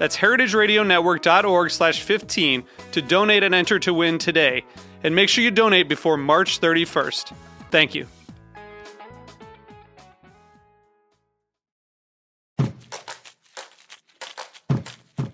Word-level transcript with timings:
That's 0.00 0.16
heritageradionetwork.org 0.16 1.70
slash 1.70 2.00
15 2.00 2.64
to 2.92 3.02
donate 3.02 3.42
and 3.42 3.54
enter 3.54 3.78
to 3.80 3.92
win 3.92 4.16
today. 4.16 4.64
And 5.04 5.14
make 5.14 5.28
sure 5.28 5.44
you 5.44 5.50
donate 5.50 5.90
before 5.90 6.16
March 6.16 6.58
31st. 6.58 7.34
Thank 7.70 7.94
you. 7.94 8.06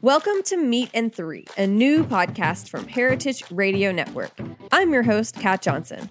Welcome 0.02 0.42
to 0.46 0.56
Meat 0.56 0.90
and 0.92 1.14
Three, 1.14 1.46
a 1.56 1.68
new 1.68 2.02
podcast 2.02 2.68
from 2.68 2.88
Heritage 2.88 3.48
Radio 3.52 3.92
Network. 3.92 4.32
I'm 4.72 4.92
your 4.92 5.04
host, 5.04 5.36
Kat 5.36 5.62
Johnson. 5.62 6.08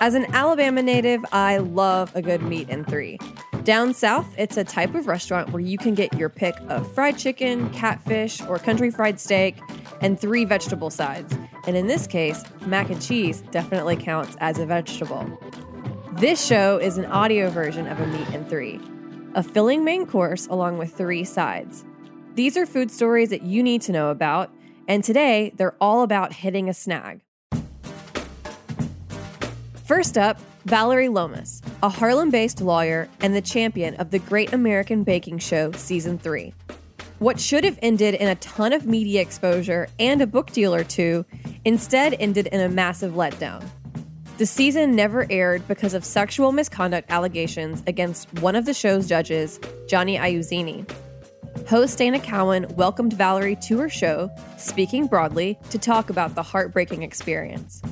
As 0.00 0.14
an 0.14 0.24
Alabama 0.34 0.82
native, 0.82 1.22
I 1.30 1.58
love 1.58 2.16
a 2.16 2.22
good 2.22 2.40
meet 2.40 2.70
and 2.70 2.86
three. 2.86 3.18
Down 3.64 3.94
south, 3.94 4.34
it's 4.36 4.56
a 4.56 4.64
type 4.64 4.92
of 4.96 5.06
restaurant 5.06 5.50
where 5.50 5.60
you 5.60 5.78
can 5.78 5.94
get 5.94 6.12
your 6.14 6.28
pick 6.28 6.56
of 6.68 6.92
fried 6.94 7.16
chicken, 7.16 7.70
catfish, 7.70 8.40
or 8.42 8.58
country 8.58 8.90
fried 8.90 9.20
steak, 9.20 9.56
and 10.00 10.18
three 10.18 10.44
vegetable 10.44 10.90
sides. 10.90 11.32
And 11.68 11.76
in 11.76 11.86
this 11.86 12.08
case, 12.08 12.42
mac 12.66 12.90
and 12.90 13.00
cheese 13.00 13.42
definitely 13.52 13.94
counts 13.94 14.36
as 14.40 14.58
a 14.58 14.66
vegetable. 14.66 15.38
This 16.14 16.44
show 16.44 16.78
is 16.78 16.98
an 16.98 17.04
audio 17.04 17.50
version 17.50 17.86
of 17.86 18.00
a 18.00 18.06
meat 18.08 18.28
and 18.30 18.48
three 18.48 18.80
a 19.34 19.42
filling 19.42 19.82
main 19.82 20.06
course 20.06 20.46
along 20.48 20.76
with 20.76 20.94
three 20.94 21.24
sides. 21.24 21.86
These 22.34 22.56
are 22.58 22.66
food 22.66 22.90
stories 22.90 23.30
that 23.30 23.42
you 23.42 23.62
need 23.62 23.80
to 23.82 23.92
know 23.92 24.10
about, 24.10 24.50
and 24.88 25.02
today 25.02 25.54
they're 25.56 25.76
all 25.80 26.02
about 26.02 26.34
hitting 26.34 26.68
a 26.68 26.74
snag. 26.74 27.20
First 29.84 30.18
up, 30.18 30.38
Vallery 30.64 31.08
Lomas, 31.08 31.60
a 31.82 31.88
Harlem 31.88 32.30
based 32.30 32.60
lawyer 32.60 33.08
and 33.20 33.34
the 33.34 33.40
champion 33.40 33.96
of 33.96 34.12
the 34.12 34.20
Great 34.20 34.52
American 34.52 35.02
Baking 35.02 35.38
Show 35.38 35.72
Season 35.72 36.18
3. 36.18 36.54
What 37.18 37.40
should 37.40 37.64
have 37.64 37.78
ended 37.82 38.14
in 38.14 38.28
a 38.28 38.36
ton 38.36 38.72
of 38.72 38.86
media 38.86 39.20
exposure 39.20 39.88
and 39.98 40.22
a 40.22 40.26
book 40.26 40.52
deal 40.52 40.72
or 40.72 40.84
two 40.84 41.24
instead 41.64 42.14
ended 42.20 42.46
in 42.48 42.60
a 42.60 42.68
massive 42.68 43.14
letdown. 43.14 43.64
The 44.38 44.46
season 44.46 44.94
never 44.94 45.26
aired 45.30 45.66
because 45.66 45.94
of 45.94 46.04
sexual 46.04 46.52
misconduct 46.52 47.10
allegations 47.10 47.82
against 47.88 48.32
one 48.40 48.54
of 48.56 48.64
the 48.64 48.74
show's 48.74 49.08
judges, 49.08 49.58
Johnny 49.88 50.16
Iuzzini. 50.16 50.88
Host 51.68 51.98
Dana 51.98 52.18
Cowan 52.18 52.66
welcomed 52.76 53.12
Vallery 53.12 53.56
to 53.56 53.78
her 53.78 53.88
show, 53.88 54.30
speaking 54.58 55.06
broadly, 55.06 55.58
to 55.70 55.78
talk 55.78 56.08
about 56.08 56.34
the 56.34 56.42
heartbreaking 56.42 57.02
experience. 57.02 57.82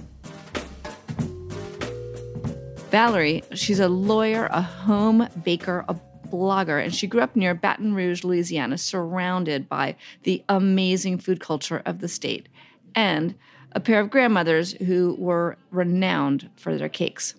Vallery, 2.91 3.45
she's 3.55 3.79
a 3.79 3.89
lawyer, 3.89 4.47
a 4.47 4.63
home 4.63 5.29
baker, 5.45 5.85
a 5.89 5.95
blogger, 6.29 6.83
and 6.83 6.93
she 6.93 7.07
grew 7.07 7.21
up 7.21 7.37
near 7.37 7.55
Baton 7.55 7.95
Rouge, 7.95 8.25
Louisiana, 8.25 8.79
surrounded 8.79 9.69
by 9.69 9.95
the 10.25 10.43
amazing 10.49 11.19
food 11.19 11.39
culture 11.39 11.83
of 11.87 12.01
the 12.01 12.09
state. 12.09 12.49
And 12.97 13.37
a 13.71 13.79
pair 13.79 14.01
of 14.01 14.11
grandmothers 14.11 14.73
who 14.73 15.15
were 15.21 15.57
renowned 15.71 16.51
for 16.57 16.77
their 16.77 16.89
cakes. 16.89 17.37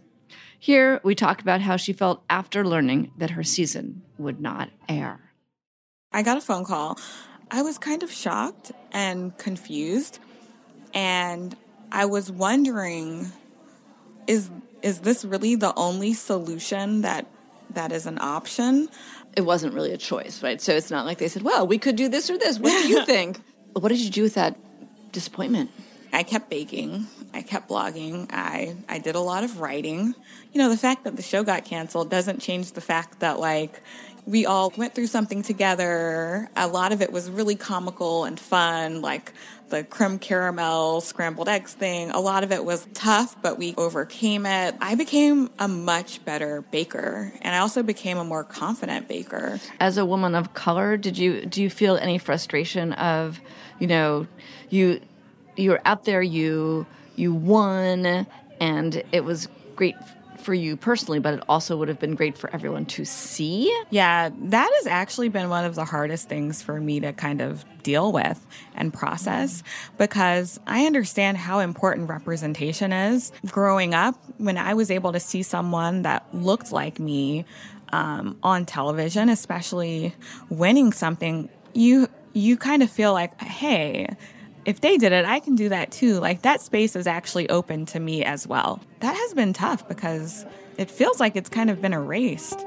Here, 0.57 1.01
we 1.03 1.16
talk 1.16 1.41
about 1.41 1.59
how 1.59 1.75
she 1.75 1.91
felt 1.91 2.23
after 2.29 2.66
learning 2.66 3.11
that 3.17 3.31
her 3.31 3.44
season 3.44 4.03
would 4.17 4.40
not 4.40 4.69
air. 4.88 5.19
I 6.13 6.23
got 6.23 6.38
a 6.38 6.41
phone 6.41 6.63
call. 6.63 6.97
I 7.50 7.61
was 7.61 7.78
kind 7.78 8.03
of 8.03 8.11
shocked 8.11 8.72
and 8.94 9.38
confused, 9.38 10.19
and 10.94 11.57
I 11.91 12.06
was 12.06 12.31
wondering 12.31 13.34
is 14.28 14.50
is 14.82 15.02
this 15.02 15.24
really 15.24 15.56
the 15.56 15.74
only 15.76 16.14
solution 16.14 17.02
that 17.02 17.28
that 17.72 17.92
is 17.92 18.06
an 18.06 18.18
option? 18.20 18.90
It 19.36 19.42
wasn't 19.42 19.74
really 19.74 19.94
a 19.94 19.98
choice, 19.98 20.44
right? 20.44 20.59
So 20.59 20.74
it's 20.74 20.92
not 20.92 21.06
like 21.06 21.18
they 21.18 21.28
said, 21.28 21.44
"Well, 21.44 21.68
we 21.68 21.78
could 21.78 21.96
do 21.96 22.09
this 22.09 22.30
or 22.30 22.38
this. 22.38 22.59
What 22.59 22.72
do 22.82 22.88
you 22.88 23.06
think?" 23.14 23.40
what 23.74 23.90
did 23.90 24.00
you 24.00 24.09
do 24.09 24.24
with 24.24 24.36
that 24.36 24.58
disappointment? 25.12 25.72
I 26.14 26.24
kept 26.24 26.50
baking. 26.50 27.08
I 27.34 27.42
kept 27.42 27.70
blogging. 27.70 28.28
I, 28.32 28.76
I 28.90 29.00
did 29.00 29.16
a 29.16 29.20
lot 29.20 29.44
of 29.44 29.62
writing. 29.62 30.14
You 30.52 30.59
know, 30.59 30.70
the 30.70 30.78
fact 30.78 31.06
that 31.06 31.16
the 31.16 31.22
show 31.22 31.44
got 31.44 31.64
canceled 31.64 32.09
doesn't 32.09 32.40
change 32.40 32.74
the 32.74 32.82
fact 32.82 33.22
that, 33.22 33.40
like, 33.40 33.82
we 34.26 34.46
all 34.46 34.74
went 34.76 34.94
through 34.94 35.08
something 35.08 35.42
together. 35.42 36.50
A 36.56 36.68
lot 36.68 36.92
of 36.92 37.02
it 37.02 37.12
was 37.12 37.30
really 37.30 37.56
comical 37.56 38.26
and 38.26 38.38
fun, 38.38 39.02
like 39.02 39.32
the 39.72 39.84
creme 39.84 40.20
caramel 40.20 41.02
scrambled 41.02 41.50
eggs 41.50 41.74
thing. 41.74 42.12
A 42.12 42.20
lot 42.20 42.44
of 42.44 42.52
it 42.52 42.64
was 42.64 42.88
tough, 42.94 43.42
but 43.42 43.58
we 43.58 43.74
overcame 43.78 44.46
it. 44.46 44.76
I 44.80 44.96
became 44.96 45.50
a 45.58 45.68
much 45.68 46.24
better 46.24 46.62
baker, 46.62 47.34
and 47.42 47.56
I 47.56 47.59
also 47.59 47.82
became 47.82 48.18
a 48.18 48.24
more 48.24 48.44
confident 48.44 49.08
baker. 49.08 49.59
As 49.80 49.98
a 49.98 50.06
woman 50.06 50.36
of 50.36 50.54
color, 50.54 50.98
did 50.98 51.18
you 51.18 51.46
do 51.46 51.64
you 51.64 51.70
feel 51.70 51.96
any 51.96 52.18
frustration 52.18 52.94
of, 52.94 53.40
you 53.80 53.88
know, 53.88 54.28
you 54.70 55.02
you're 55.56 55.82
out 55.86 56.06
there, 56.06 56.22
you 56.22 56.86
you 57.16 57.34
won, 57.34 58.28
and 58.59 59.03
it 59.12 59.24
was 59.24 59.48
great 59.76 59.96
for 60.41 60.53
you 60.53 60.75
personally, 60.75 61.19
but 61.19 61.35
it 61.35 61.44
also 61.47 61.78
would 61.78 61.88
have 61.88 62.00
been 62.00 62.16
great 62.16 62.38
for 62.38 62.53
everyone 62.53 62.85
to 62.88 63.06
see. 63.06 63.74
Yeah, 63.90 64.29
that 64.29 64.72
has 64.75 64.88
actually 64.88 65.29
been 65.29 65.50
one 65.50 65.66
of 65.66 65.75
the 65.75 65.85
hardest 65.85 66.28
things 66.28 66.62
for 66.62 66.79
me 66.79 67.00
to 67.00 67.13
kind 67.13 67.41
of 67.41 67.63
deal 67.84 68.12
with 68.12 68.46
and 68.75 68.94
process 68.94 69.63
because 69.97 70.59
I 70.68 70.85
understand 70.85 71.38
how 71.38 71.59
important 71.59 72.09
representation 72.09 72.91
is. 72.91 73.31
Growing 73.47 73.94
up, 73.94 74.16
when 74.38 74.57
I 74.57 74.74
was 74.74 74.91
able 74.91 75.13
to 75.13 75.19
see 75.19 75.44
someone 75.44 76.03
that 76.03 76.25
looked 76.34 76.72
like 76.72 77.00
me 77.00 77.46
um, 77.94 78.38
on 78.44 78.66
television, 78.66 79.29
especially 79.29 80.16
winning 80.50 80.91
something, 80.91 81.50
you 81.73 82.08
you 82.34 82.56
kind 82.56 82.81
of 82.81 82.90
feel 82.90 83.12
like, 83.12 83.40
hey, 83.41 84.08
if 84.66 84.81
they 84.81 84.97
did 84.97 85.11
it, 85.11 85.25
I 85.25 85.39
can 85.39 85.55
do 85.55 85.69
that 85.69 85.91
too. 85.91 86.19
Like 86.19 86.44
that 86.44 86.61
space 86.61 86.95
is 86.95 87.07
actually 87.07 87.49
open 87.49 87.85
to 87.88 87.99
me 87.99 88.23
as 88.23 88.47
well. 88.47 88.81
That 88.99 89.16
has 89.16 89.33
been 89.33 89.53
tough 89.53 89.88
because 89.88 90.45
it 90.77 90.91
feels 90.91 91.19
like 91.19 91.35
it's 91.35 91.49
kind 91.49 91.69
of 91.69 91.81
been 91.81 91.94
erased. 91.94 92.66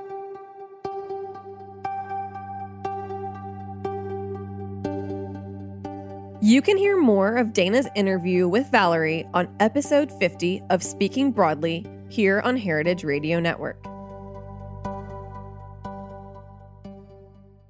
You 6.40 6.60
can 6.60 6.76
hear 6.76 6.98
more 6.98 7.36
of 7.36 7.54
Dana's 7.54 7.88
interview 7.94 8.46
with 8.46 8.70
Vallery 8.70 9.26
on 9.32 9.48
episode 9.60 10.12
50 10.12 10.62
of 10.68 10.82
Speaking 10.82 11.32
Broadly 11.32 11.86
here 12.10 12.40
on 12.40 12.56
Heritage 12.56 13.02
Radio 13.02 13.40
Network. 13.40 13.82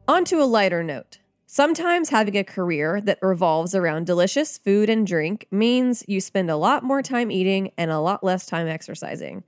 On 0.08 0.24
to 0.24 0.42
a 0.42 0.44
lighter 0.44 0.82
note. 0.82 1.18
Sometimes 1.56 2.08
having 2.08 2.36
a 2.36 2.42
career 2.42 3.00
that 3.02 3.20
revolves 3.22 3.76
around 3.76 4.06
delicious 4.06 4.58
food 4.58 4.90
and 4.90 5.06
drink 5.06 5.46
means 5.52 6.02
you 6.08 6.20
spend 6.20 6.50
a 6.50 6.56
lot 6.56 6.82
more 6.82 7.00
time 7.00 7.30
eating 7.30 7.70
and 7.78 7.92
a 7.92 8.00
lot 8.00 8.24
less 8.24 8.44
time 8.44 8.66
exercising. 8.66 9.44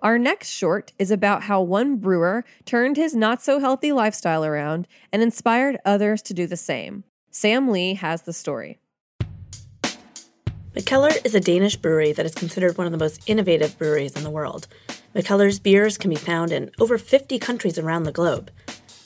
Our 0.00 0.18
next 0.18 0.48
short 0.48 0.94
is 0.98 1.10
about 1.10 1.42
how 1.42 1.60
one 1.60 1.96
brewer 1.98 2.46
turned 2.64 2.96
his 2.96 3.14
not 3.14 3.42
so 3.42 3.60
healthy 3.60 3.92
lifestyle 3.92 4.42
around 4.42 4.88
and 5.12 5.20
inspired 5.20 5.76
others 5.84 6.22
to 6.22 6.32
do 6.32 6.46
the 6.46 6.56
same. 6.56 7.04
Sam 7.30 7.68
Lee 7.68 7.92
has 7.92 8.22
the 8.22 8.32
story. 8.32 8.78
Mikkeller 10.74 11.22
is 11.26 11.34
a 11.34 11.40
Danish 11.40 11.76
brewery 11.76 12.12
that 12.12 12.24
is 12.24 12.34
considered 12.34 12.78
one 12.78 12.86
of 12.86 12.92
the 12.92 12.96
most 12.96 13.20
innovative 13.28 13.76
breweries 13.76 14.16
in 14.16 14.22
the 14.22 14.30
world. 14.30 14.66
Mikkeller's 15.14 15.58
beers 15.58 15.98
can 15.98 16.08
be 16.08 16.16
found 16.16 16.52
in 16.52 16.70
over 16.80 16.96
50 16.96 17.38
countries 17.38 17.78
around 17.78 18.04
the 18.04 18.12
globe. 18.12 18.50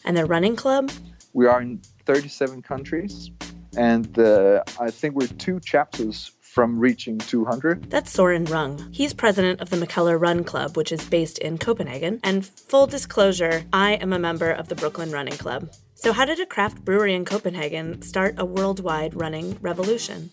And 0.05 0.17
their 0.17 0.25
running 0.25 0.55
club? 0.55 0.93
We 1.33 1.49
are 1.49 1.61
in 1.61 1.81
37 2.07 2.63
countries, 2.63 3.31
and 3.77 4.19
uh, 4.19 4.63
I 4.81 4.91
think 4.91 5.15
we're 5.15 5.27
two 5.27 5.61
chapters 5.61 6.33
from 6.55 6.79
reaching 6.79 7.19
200. 7.19 7.91
That's 7.91 8.13
Soren 8.13 8.45
Rung. 8.45 8.89
He's 8.93 9.13
president 9.13 9.61
of 9.61 9.71
the 9.71 9.77
Mikkeller 9.77 10.21
Run 10.21 10.45
Club, 10.45 10.77
which 10.77 10.93
is 10.93 11.05
based 11.09 11.39
in 11.39 11.59
Copenhagen. 11.59 12.21
And 12.23 12.47
full 12.47 12.87
disclosure, 12.87 13.65
I 13.73 13.95
am 13.95 14.13
a 14.13 14.21
member 14.21 14.53
of 14.53 14.69
the 14.69 14.77
Brooklyn 14.77 15.11
Running 15.11 15.37
Club. 15.37 15.73
So, 15.97 16.13
how 16.13 16.25
did 16.25 16.39
a 16.39 16.47
craft 16.47 16.85
brewery 16.85 17.15
in 17.15 17.25
Copenhagen 17.25 18.03
start 18.03 18.37
a 18.39 18.45
worldwide 18.45 19.21
running 19.21 19.59
revolution? 19.61 20.31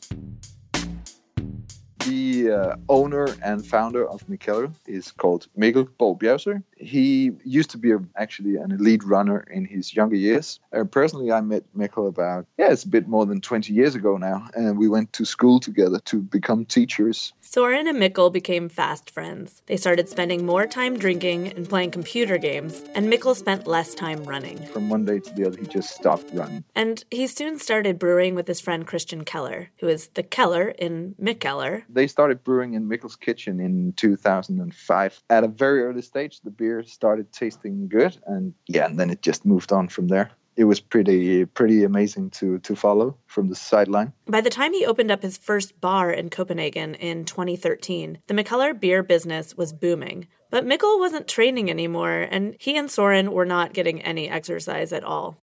The 2.06 2.52
uh, 2.52 2.76
owner 2.90 3.28
and 3.44 3.66
founder 3.66 4.10
of 4.10 4.26
Mikkeller 4.28 4.72
is 4.88 5.12
called 5.12 5.48
Mikkel 5.56 5.88
Borg 6.00 6.20
Bjergsø. 6.20 6.64
He 6.76 7.32
used 7.44 7.70
to 7.72 7.78
be 7.78 7.92
a, 7.92 8.00
actually 8.16 8.56
an 8.56 8.72
elite 8.72 9.04
runner 9.04 9.40
in 9.42 9.66
his 9.66 9.96
younger 9.96 10.16
years. 10.16 10.60
Uh, 10.74 10.84
personally, 10.84 11.32
I 11.32 11.42
met 11.42 11.64
Mikkel 11.78 12.08
about, 12.08 12.48
yeah, 12.58 12.72
it's 12.72 12.86
a 12.86 12.88
bit 12.88 13.08
more 13.08 13.28
than 13.28 13.40
20 13.40 13.72
years 13.74 13.94
ago 13.94 14.18
now. 14.18 14.50
And 14.56 14.80
we 14.80 14.90
went 14.90 15.14
to 15.14 15.26
school 15.26 15.60
together 15.60 16.00
to 16.06 16.22
become 16.22 16.66
teachers. 16.66 17.34
Soren 17.54 17.86
and 17.86 17.98
Mikkel 17.98 18.32
became 18.32 18.70
fast 18.70 19.10
friends. 19.10 19.62
They 19.66 19.76
started 19.76 20.08
spending 20.08 20.46
more 20.46 20.66
time 20.66 20.98
drinking 20.98 21.50
and 21.50 21.68
playing 21.68 21.92
computer 21.92 22.38
games, 22.38 22.82
and 22.96 23.12
Mikkel 23.12 23.36
spent 23.36 23.68
less 23.68 23.94
time 23.94 24.24
running. 24.24 24.66
From 24.68 24.88
one 24.88 25.04
day 25.04 25.20
to 25.20 25.34
the 25.34 25.48
other, 25.48 25.58
he 25.58 25.66
just 25.66 25.94
stopped 25.94 26.30
running. 26.32 26.64
And 26.76 27.04
he 27.12 27.28
soon 27.28 27.60
started 27.60 28.00
brewing 28.00 28.36
with 28.36 28.48
his 28.48 28.62
friend 28.62 28.88
Christian 28.88 29.26
Keller, 29.26 29.70
who 29.80 29.90
is 29.90 30.08
the 30.14 30.24
Keller 30.24 30.70
in 30.70 31.14
Mikkeller, 31.22 31.84
they 31.90 32.08
started 32.08 32.42
brewing 32.46 32.74
in 32.76 32.88
Mikkel's 32.88 33.18
kitchen 33.18 33.60
in 33.60 33.92
2005. 33.98 35.22
At 35.30 35.44
a 35.44 35.50
very 35.50 35.84
early 35.84 36.04
stage, 36.04 36.40
the 36.40 36.52
beer 36.52 36.84
started 36.84 37.34
tasting 37.34 37.90
good, 37.90 38.18
and 38.28 38.54
yeah, 38.68 38.86
and 38.86 38.98
then 38.98 39.10
it 39.10 39.22
just 39.22 39.46
moved 39.46 39.74
on 39.74 39.90
from 39.90 40.08
there. 40.08 40.32
It 40.62 40.66
was 40.66 40.80
pretty 40.80 41.46
pretty 41.46 41.84
amazing 41.84 42.30
to 42.38 42.60
to 42.60 42.76
follow 42.76 43.18
from 43.26 43.50
the 43.50 43.56
sideline. 43.56 44.14
By 44.28 44.42
the 44.42 44.52
time 44.52 44.74
he 44.74 44.86
opened 44.86 45.10
up 45.10 45.24
his 45.24 45.36
first 45.36 45.82
bar 45.82 46.12
in 46.12 46.30
Copenhagen 46.30 46.94
in 46.94 47.26
2013, 47.26 48.20
the 48.28 48.36
Mikkeller 48.36 48.80
beer 48.80 49.02
business 49.02 49.58
was 49.58 49.74
booming. 49.74 50.28
But 50.52 50.68
Mikkel 50.68 51.00
wasn't 51.00 51.28
training 51.28 51.72
anymore, 51.72 52.28
and 52.30 52.56
he 52.60 52.78
and 52.78 52.92
Soren 52.92 53.32
were 53.32 53.48
not 53.48 53.74
getting 53.74 54.04
any 54.04 54.30
exercise 54.30 54.94
at 54.94 55.04
all. 55.04 55.42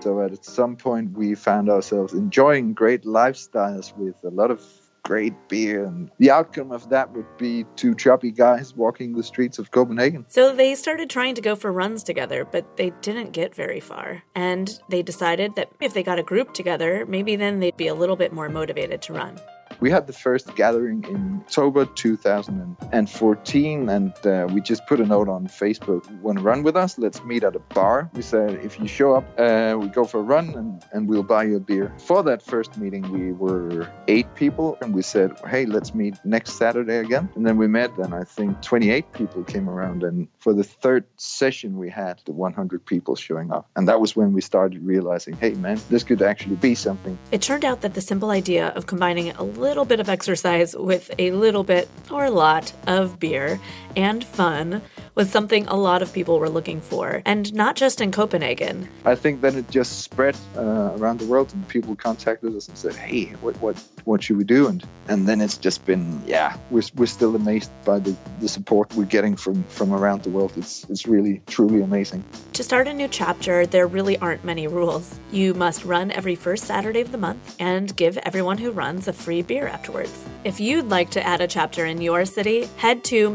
So 0.00 0.22
at 0.22 0.42
some 0.46 0.76
point, 0.76 1.12
we 1.12 1.34
found 1.34 1.68
ourselves 1.68 2.14
enjoying 2.14 2.72
great 2.72 3.04
lifestyles 3.04 3.94
with 3.98 4.16
a 4.24 4.30
lot 4.30 4.50
of 4.50 4.62
great 5.04 5.34
beer. 5.48 5.84
And 5.84 6.10
the 6.18 6.30
outcome 6.30 6.72
of 6.72 6.88
that 6.88 7.12
would 7.12 7.26
be 7.38 7.64
two 7.76 7.94
chubby 7.94 8.30
guys 8.30 8.74
walking 8.74 9.14
the 9.14 9.22
streets 9.22 9.58
of 9.58 9.70
Copenhagen. 9.70 10.24
So 10.28 10.54
they 10.54 10.74
started 10.74 11.08
trying 11.08 11.34
to 11.36 11.40
go 11.40 11.54
for 11.54 11.70
runs 11.72 12.02
together, 12.02 12.44
but 12.44 12.76
they 12.76 12.90
didn't 13.02 13.32
get 13.32 13.54
very 13.54 13.80
far. 13.80 14.22
And 14.34 14.80
they 14.88 15.02
decided 15.02 15.54
that 15.56 15.70
if 15.80 15.94
they 15.94 16.02
got 16.02 16.18
a 16.18 16.22
group 16.22 16.54
together, 16.54 17.06
maybe 17.06 17.36
then 17.36 17.60
they'd 17.60 17.76
be 17.76 17.88
a 17.88 17.94
little 17.94 18.16
bit 18.16 18.32
more 18.32 18.48
motivated 18.48 19.02
to 19.02 19.12
run. 19.12 19.38
We 19.84 19.90
had 19.90 20.06
the 20.06 20.14
first 20.14 20.56
gathering 20.56 21.04
in 21.04 21.34
October 21.44 21.84
2014, 21.84 23.88
and 23.90 24.26
uh, 24.26 24.48
we 24.50 24.62
just 24.62 24.86
put 24.86 24.98
a 24.98 25.04
note 25.04 25.28
on 25.28 25.46
Facebook. 25.46 26.10
Want 26.22 26.38
to 26.38 26.42
run 26.42 26.62
with 26.62 26.74
us? 26.74 26.96
Let's 26.96 27.22
meet 27.22 27.44
at 27.44 27.54
a 27.54 27.58
bar. 27.58 28.08
We 28.14 28.22
said, 28.22 28.52
if 28.64 28.80
you 28.80 28.88
show 28.88 29.14
up, 29.14 29.26
uh, 29.38 29.76
we 29.78 29.88
go 29.88 30.06
for 30.06 30.20
a 30.20 30.22
run 30.22 30.54
and, 30.54 30.82
and 30.92 31.06
we'll 31.06 31.22
buy 31.22 31.44
you 31.44 31.56
a 31.56 31.60
beer. 31.60 31.92
For 31.98 32.22
that 32.22 32.40
first 32.40 32.78
meeting, 32.78 33.12
we 33.12 33.32
were 33.32 33.86
eight 34.08 34.34
people, 34.34 34.78
and 34.80 34.94
we 34.94 35.02
said, 35.02 35.38
hey, 35.46 35.66
let's 35.66 35.94
meet 35.94 36.14
next 36.24 36.54
Saturday 36.54 36.96
again. 36.96 37.28
And 37.34 37.46
then 37.46 37.58
we 37.58 37.68
met, 37.68 37.94
and 37.98 38.14
I 38.14 38.24
think 38.24 38.62
28 38.62 39.12
people 39.12 39.44
came 39.44 39.68
around. 39.68 40.02
And 40.02 40.28
for 40.38 40.54
the 40.54 40.64
third 40.64 41.04
session, 41.18 41.76
we 41.76 41.90
had 41.90 42.22
the 42.24 42.32
100 42.32 42.86
people 42.86 43.16
showing 43.16 43.52
up. 43.52 43.68
And 43.76 43.86
that 43.88 44.00
was 44.00 44.16
when 44.16 44.32
we 44.32 44.40
started 44.40 44.82
realizing, 44.82 45.36
hey, 45.36 45.52
man, 45.52 45.78
this 45.90 46.04
could 46.04 46.22
actually 46.22 46.56
be 46.56 46.74
something. 46.74 47.18
It 47.30 47.42
turned 47.42 47.66
out 47.66 47.82
that 47.82 47.92
the 47.92 48.00
simple 48.00 48.30
idea 48.30 48.68
of 48.68 48.86
combining 48.86 49.32
a 49.32 49.42
little 49.42 49.73
bit 49.82 49.98
of 49.98 50.08
exercise 50.08 50.76
with 50.76 51.10
a 51.18 51.32
little 51.32 51.64
bit 51.64 51.88
or 52.10 52.24
a 52.26 52.30
lot 52.30 52.72
of 52.86 53.18
beer 53.18 53.58
and 53.96 54.24
fun 54.24 54.82
was 55.14 55.30
something 55.30 55.66
a 55.66 55.76
lot 55.76 56.02
of 56.02 56.12
people 56.12 56.38
were 56.38 56.48
looking 56.48 56.80
for, 56.80 57.22
and 57.24 57.52
not 57.54 57.76
just 57.76 58.00
in 58.00 58.10
Copenhagen. 58.10 58.88
I 59.04 59.14
think 59.14 59.40
then 59.40 59.56
it 59.56 59.70
just 59.70 60.00
spread 60.00 60.36
uh, 60.56 60.96
around 60.96 61.20
the 61.20 61.26
world, 61.26 61.52
and 61.52 61.66
people 61.68 61.94
contacted 61.94 62.54
us 62.54 62.68
and 62.68 62.76
said, 62.76 62.94
"Hey, 62.94 63.26
what 63.40 63.56
what 63.60 63.76
what 64.04 64.22
should 64.22 64.36
we 64.36 64.44
do?" 64.44 64.66
And 64.66 64.84
and 65.08 65.26
then 65.28 65.40
it's 65.40 65.56
just 65.56 65.84
been 65.84 66.22
yeah, 66.26 66.56
we're, 66.70 66.82
we're 66.96 67.06
still 67.06 67.36
amazed 67.36 67.70
by 67.84 67.98
the, 67.98 68.16
the 68.40 68.48
support 68.48 68.94
we're 68.94 69.04
getting 69.04 69.36
from 69.36 69.62
from 69.64 69.92
around 69.92 70.22
the 70.22 70.30
world. 70.30 70.52
It's 70.56 70.84
it's 70.90 71.06
really 71.06 71.42
truly 71.46 71.82
amazing. 71.82 72.24
To 72.54 72.62
start 72.62 72.88
a 72.88 72.94
new 72.94 73.08
chapter, 73.08 73.66
there 73.66 73.86
really 73.86 74.18
aren't 74.18 74.44
many 74.44 74.66
rules. 74.66 75.18
You 75.30 75.54
must 75.54 75.84
run 75.84 76.10
every 76.10 76.34
first 76.34 76.64
Saturday 76.64 77.00
of 77.00 77.12
the 77.12 77.18
month 77.18 77.56
and 77.58 77.94
give 77.96 78.16
everyone 78.18 78.58
who 78.58 78.70
runs 78.70 79.08
a 79.08 79.12
free 79.12 79.42
beer 79.42 79.66
afterwards. 79.66 80.24
If 80.44 80.60
you'd 80.60 80.88
like 80.88 81.10
to 81.10 81.26
add 81.26 81.40
a 81.40 81.46
chapter 81.46 81.86
in 81.86 82.02
your 82.02 82.24
city, 82.24 82.66
head 82.76 83.02
to 83.04 83.30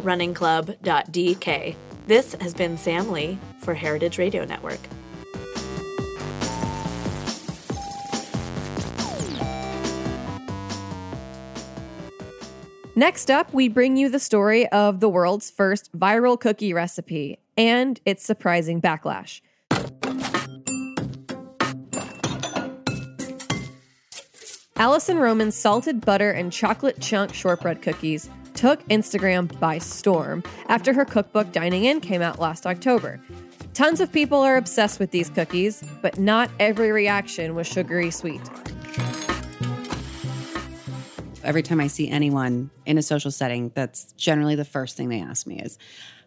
mikkellerrunningclub.dk. 0.00 1.76
This 2.06 2.34
has 2.40 2.54
been 2.54 2.76
Sam 2.76 3.10
Lee 3.10 3.38
for 3.60 3.74
Heritage 3.74 4.18
Radio 4.18 4.44
Network. 4.44 4.80
Next 12.94 13.30
up, 13.30 13.54
we 13.54 13.68
bring 13.68 13.96
you 13.96 14.10
the 14.10 14.18
story 14.18 14.68
of 14.68 15.00
the 15.00 15.08
world's 15.08 15.50
first 15.50 15.90
viral 15.98 16.38
cookie 16.38 16.74
recipe 16.74 17.38
and 17.56 17.98
its 18.04 18.22
surprising 18.22 18.82
backlash. 18.82 19.40
Alison 24.76 25.18
Roman's 25.18 25.54
salted 25.54 26.04
butter 26.04 26.30
and 26.32 26.52
chocolate 26.52 27.00
chunk 27.00 27.32
shortbread 27.32 27.80
cookies 27.80 28.28
took 28.62 28.86
Instagram 28.86 29.58
by 29.58 29.76
storm 29.76 30.40
after 30.68 30.92
her 30.92 31.04
cookbook 31.04 31.50
Dining 31.50 31.84
In 31.84 32.00
came 32.00 32.22
out 32.22 32.38
last 32.38 32.64
October. 32.64 33.20
Tons 33.74 34.00
of 34.00 34.12
people 34.12 34.38
are 34.38 34.56
obsessed 34.56 35.00
with 35.00 35.10
these 35.10 35.28
cookies, 35.28 35.82
but 36.00 36.16
not 36.16 36.48
every 36.60 36.92
reaction 36.92 37.56
was 37.56 37.66
sugary 37.66 38.12
sweet. 38.12 38.40
Every 41.42 41.64
time 41.64 41.80
I 41.80 41.88
see 41.88 42.08
anyone 42.08 42.70
in 42.86 42.98
a 42.98 43.02
social 43.02 43.32
setting, 43.32 43.72
that's 43.74 44.12
generally 44.12 44.54
the 44.54 44.64
first 44.64 44.96
thing 44.96 45.08
they 45.08 45.20
ask 45.20 45.44
me 45.44 45.58
is, 45.58 45.76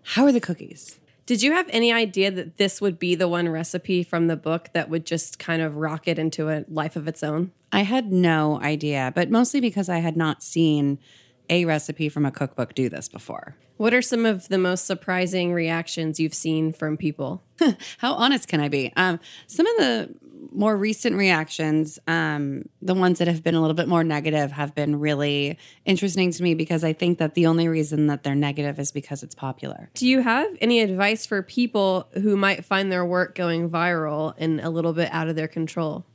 How 0.03 0.25
are 0.25 0.33
the 0.33 0.41
cookies? 0.41 0.99
Did 1.25 1.41
you 1.41 1.53
have 1.53 1.69
any 1.69 1.93
idea 1.93 2.31
that 2.31 2.57
this 2.57 2.81
would 2.81 2.99
be 2.99 3.15
the 3.15 3.29
one 3.29 3.47
recipe 3.47 4.03
from 4.03 4.27
the 4.27 4.35
book 4.35 4.71
that 4.73 4.89
would 4.89 5.05
just 5.05 5.39
kind 5.39 5.61
of 5.61 5.77
rocket 5.77 6.19
into 6.19 6.49
a 6.49 6.65
life 6.67 6.97
of 6.97 7.07
its 7.07 7.23
own? 7.23 7.53
I 7.71 7.83
had 7.83 8.11
no 8.11 8.59
idea, 8.61 9.13
but 9.15 9.31
mostly 9.31 9.61
because 9.61 9.87
I 9.87 9.99
had 9.99 10.17
not 10.17 10.43
seen 10.43 10.99
a 11.49 11.65
recipe 11.65 12.09
from 12.09 12.25
a 12.25 12.31
cookbook 12.31 12.73
do 12.73 12.89
this 12.89 13.07
before. 13.07 13.55
What 13.77 13.93
are 13.93 14.01
some 14.01 14.25
of 14.25 14.47
the 14.47 14.57
most 14.57 14.85
surprising 14.85 15.53
reactions 15.53 16.19
you've 16.19 16.33
seen 16.33 16.71
from 16.71 16.95
people? 16.97 17.43
How 17.97 18.13
honest 18.13 18.47
can 18.47 18.61
I 18.61 18.69
be? 18.69 18.93
Um, 18.95 19.19
some 19.47 19.67
of 19.67 19.77
the 19.77 20.15
more 20.51 20.77
recent 20.77 21.15
reactions, 21.15 21.99
um, 22.07 22.63
the 22.81 22.93
ones 22.93 23.19
that 23.19 23.27
have 23.27 23.43
been 23.43 23.55
a 23.55 23.61
little 23.61 23.75
bit 23.75 23.87
more 23.87 24.03
negative, 24.03 24.51
have 24.51 24.73
been 24.73 24.99
really 24.99 25.57
interesting 25.83 26.31
to 26.31 26.43
me 26.43 26.53
because 26.53 26.83
I 26.83 26.93
think 26.93 27.17
that 27.17 27.33
the 27.33 27.45
only 27.47 27.67
reason 27.67 28.07
that 28.07 28.23
they're 28.23 28.35
negative 28.35 28.79
is 28.79 28.91
because 28.91 29.23
it's 29.23 29.35
popular. 29.35 29.89
Do 29.93 30.07
you 30.07 30.21
have 30.21 30.47
any 30.61 30.79
advice 30.79 31.25
for 31.25 31.41
people 31.41 32.07
who 32.13 32.37
might 32.37 32.63
find 32.63 32.91
their 32.91 33.05
work 33.05 33.35
going 33.35 33.69
viral 33.69 34.33
and 34.37 34.61
a 34.61 34.69
little 34.69 34.93
bit 34.93 35.09
out 35.11 35.27
of 35.27 35.35
their 35.35 35.47
control? 35.47 36.05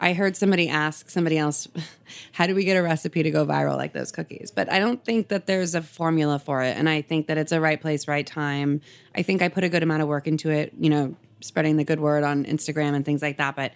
I 0.00 0.12
heard 0.12 0.36
somebody 0.36 0.68
ask 0.68 1.10
somebody 1.10 1.38
else, 1.38 1.68
how 2.32 2.46
do 2.46 2.54
we 2.54 2.64
get 2.64 2.76
a 2.76 2.82
recipe 2.82 3.22
to 3.22 3.30
go 3.30 3.44
viral 3.44 3.76
like 3.76 3.92
those 3.92 4.12
cookies? 4.12 4.50
But 4.54 4.70
I 4.70 4.78
don't 4.78 5.04
think 5.04 5.28
that 5.28 5.46
there's 5.46 5.74
a 5.74 5.82
formula 5.82 6.38
for 6.38 6.62
it. 6.62 6.76
And 6.76 6.88
I 6.88 7.02
think 7.02 7.26
that 7.26 7.38
it's 7.38 7.52
a 7.52 7.60
right 7.60 7.80
place, 7.80 8.06
right 8.06 8.26
time. 8.26 8.80
I 9.14 9.22
think 9.22 9.42
I 9.42 9.48
put 9.48 9.64
a 9.64 9.68
good 9.68 9.82
amount 9.82 10.02
of 10.02 10.08
work 10.08 10.26
into 10.26 10.50
it, 10.50 10.72
you 10.78 10.90
know, 10.90 11.16
spreading 11.40 11.76
the 11.76 11.84
good 11.84 12.00
word 12.00 12.24
on 12.24 12.44
Instagram 12.44 12.94
and 12.94 13.04
things 13.04 13.22
like 13.22 13.38
that. 13.38 13.56
But 13.56 13.72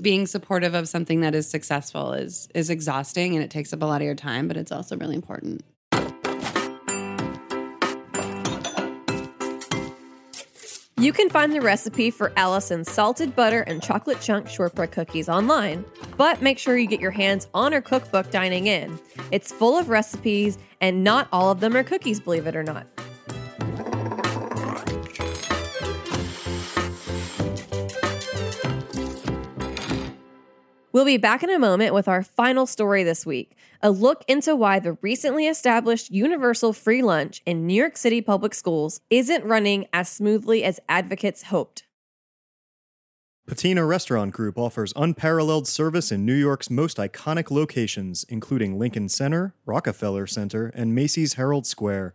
being 0.00 0.26
supportive 0.26 0.74
of 0.74 0.88
something 0.88 1.20
that 1.20 1.34
is 1.34 1.48
successful 1.48 2.12
is 2.12 2.48
is 2.54 2.70
exhausting 2.70 3.34
and 3.34 3.44
it 3.44 3.50
takes 3.50 3.72
up 3.72 3.82
a 3.82 3.84
lot 3.84 4.00
of 4.00 4.06
your 4.06 4.14
time, 4.14 4.48
but 4.48 4.56
it's 4.56 4.72
also 4.72 4.96
really 4.96 5.14
important. 5.14 5.62
You 10.98 11.12
can 11.12 11.28
find 11.28 11.52
the 11.52 11.60
recipe 11.60 12.10
for 12.10 12.32
Alison's 12.38 12.90
salted 12.90 13.36
butter 13.36 13.60
and 13.60 13.82
chocolate 13.82 14.18
chunk 14.22 14.48
shortbread 14.48 14.92
cookies 14.92 15.28
online, 15.28 15.84
but 16.16 16.40
make 16.40 16.58
sure 16.58 16.78
you 16.78 16.86
get 16.86 17.00
your 17.00 17.10
hands 17.10 17.48
on 17.52 17.72
her 17.72 17.82
cookbook 17.82 18.30
Dining 18.30 18.66
In. 18.66 18.98
It's 19.30 19.52
full 19.52 19.76
of 19.76 19.90
recipes, 19.90 20.56
and 20.80 21.04
not 21.04 21.28
all 21.32 21.50
of 21.50 21.60
them 21.60 21.76
are 21.76 21.84
cookies, 21.84 22.18
believe 22.18 22.46
it 22.46 22.56
or 22.56 22.62
not. 22.62 22.86
We'll 30.96 31.04
be 31.04 31.18
back 31.18 31.42
in 31.42 31.50
a 31.50 31.58
moment 31.58 31.92
with 31.92 32.08
our 32.08 32.22
final 32.22 32.64
story 32.64 33.04
this 33.04 33.26
week 33.26 33.54
a 33.82 33.90
look 33.90 34.24
into 34.26 34.56
why 34.56 34.78
the 34.78 34.94
recently 35.02 35.46
established 35.46 36.10
universal 36.10 36.72
free 36.72 37.02
lunch 37.02 37.42
in 37.44 37.66
New 37.66 37.74
York 37.74 37.98
City 37.98 38.22
public 38.22 38.54
schools 38.54 39.02
isn't 39.10 39.44
running 39.44 39.88
as 39.92 40.08
smoothly 40.08 40.64
as 40.64 40.80
advocates 40.88 41.42
hoped. 41.42 41.84
Patina 43.46 43.84
Restaurant 43.84 44.32
Group 44.32 44.56
offers 44.56 44.94
unparalleled 44.96 45.68
service 45.68 46.10
in 46.10 46.24
New 46.24 46.32
York's 46.32 46.70
most 46.70 46.96
iconic 46.96 47.50
locations, 47.50 48.24
including 48.30 48.78
Lincoln 48.78 49.10
Center, 49.10 49.54
Rockefeller 49.66 50.26
Center, 50.26 50.68
and 50.74 50.94
Macy's 50.94 51.34
Herald 51.34 51.66
Square. 51.66 52.14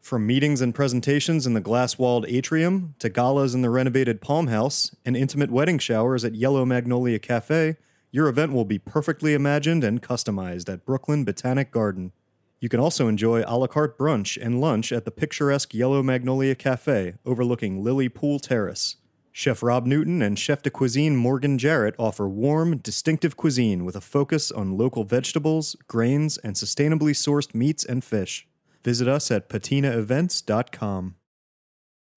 From 0.00 0.26
meetings 0.26 0.62
and 0.62 0.74
presentations 0.74 1.46
in 1.46 1.52
the 1.52 1.60
glass 1.60 1.98
walled 1.98 2.24
atrium, 2.28 2.94
to 2.98 3.10
galas 3.10 3.54
in 3.54 3.60
the 3.60 3.68
renovated 3.68 4.22
Palm 4.22 4.46
House, 4.46 4.96
and 5.04 5.14
intimate 5.18 5.50
wedding 5.50 5.78
showers 5.78 6.24
at 6.24 6.34
Yellow 6.34 6.64
Magnolia 6.64 7.18
Cafe, 7.18 7.76
your 8.16 8.28
event 8.28 8.50
will 8.50 8.64
be 8.64 8.78
perfectly 8.78 9.34
imagined 9.34 9.84
and 9.84 10.00
customized 10.00 10.72
at 10.72 10.86
Brooklyn 10.86 11.22
Botanic 11.22 11.70
Garden. 11.70 12.12
You 12.60 12.70
can 12.70 12.80
also 12.80 13.08
enjoy 13.08 13.44
a 13.46 13.58
la 13.58 13.66
carte 13.66 13.98
brunch 13.98 14.42
and 14.42 14.58
lunch 14.58 14.90
at 14.90 15.04
the 15.04 15.10
picturesque 15.10 15.74
Yellow 15.74 16.02
Magnolia 16.02 16.54
Cafe 16.54 17.16
overlooking 17.26 17.84
Lily 17.84 18.08
Pool 18.08 18.38
Terrace. 18.38 18.96
Chef 19.32 19.62
Rob 19.62 19.84
Newton 19.84 20.22
and 20.22 20.38
Chef 20.38 20.62
de 20.62 20.70
Cuisine 20.70 21.14
Morgan 21.14 21.58
Jarrett 21.58 21.94
offer 21.98 22.26
warm, 22.26 22.78
distinctive 22.78 23.36
cuisine 23.36 23.84
with 23.84 23.94
a 23.94 24.00
focus 24.00 24.50
on 24.50 24.78
local 24.78 25.04
vegetables, 25.04 25.76
grains, 25.86 26.38
and 26.38 26.56
sustainably 26.56 27.12
sourced 27.12 27.54
meats 27.54 27.84
and 27.84 28.02
fish. 28.02 28.48
Visit 28.82 29.08
us 29.08 29.30
at 29.30 29.50
patinaevents.com. 29.50 31.16